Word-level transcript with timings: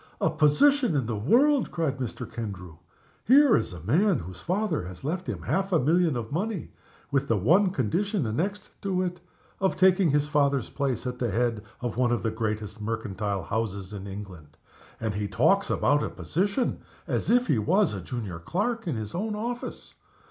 "A 0.19 0.31
position 0.31 0.95
in 0.95 1.05
the 1.05 1.15
world!" 1.15 1.69
cried 1.69 1.99
Mr. 1.99 2.27
Kendrew. 2.27 2.77
"Here 3.23 3.55
is 3.55 3.71
a 3.71 3.81
man 3.83 4.17
whose 4.17 4.41
father 4.41 4.81
has 4.87 5.03
left 5.03 5.29
him 5.29 5.43
half 5.43 5.71
a 5.71 5.77
million 5.77 6.17
of 6.17 6.31
money 6.31 6.71
with 7.11 7.27
the 7.27 7.37
one 7.37 7.69
condition 7.69 8.25
annexed 8.25 8.71
to 8.81 9.03
it 9.03 9.21
of 9.59 9.77
taking 9.77 10.09
his 10.09 10.27
father's 10.27 10.71
place 10.71 11.05
at 11.05 11.19
the 11.19 11.29
head 11.29 11.61
of 11.81 11.97
one 11.97 12.11
of 12.11 12.23
the 12.23 12.31
greatest 12.31 12.81
mercantile 12.81 13.43
houses 13.43 13.93
in 13.93 14.07
England. 14.07 14.57
And 14.99 15.13
he 15.13 15.27
talks 15.27 15.69
about 15.69 16.01
a 16.01 16.09
position, 16.09 16.79
as 17.05 17.29
if 17.29 17.45
he 17.45 17.59
was 17.59 17.93
a 17.93 18.01
junior 18.01 18.39
clerk 18.39 18.87
in 18.87 18.95
his 18.95 19.13
own 19.13 19.35
office! 19.35 19.93